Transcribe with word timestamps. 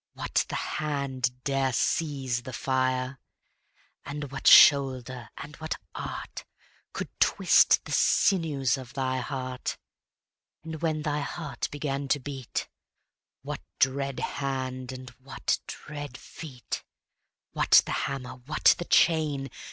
What 0.15 0.47
the 0.49 0.55
hand 0.55 1.43
dare 1.43 1.71
seize 1.71 2.41
the 2.41 2.53
fire? 2.53 3.19
And 4.03 4.31
what 4.31 4.47
shoulder 4.47 5.29
and 5.37 5.55
what 5.57 5.75
art 5.93 6.43
Could 6.91 7.09
twist 7.19 7.85
the 7.85 7.91
sinews 7.91 8.79
of 8.79 8.93
thy 8.95 9.19
heart? 9.19 9.77
And 10.63 10.81
when 10.81 11.03
thy 11.03 11.19
heart 11.19 11.67
began 11.69 12.07
to 12.07 12.19
beat, 12.19 12.67
What 13.43 13.61
dread 13.77 14.19
hand 14.19 14.91
and 14.91 15.11
what 15.21 15.59
dread 15.67 16.17
feet? 16.17 16.83
What 17.51 17.83
the 17.85 17.91
hammer? 18.09 18.37
what 18.47 18.73
the 18.79 18.85
chain? 18.85 19.51